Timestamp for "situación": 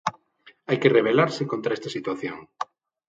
1.95-2.37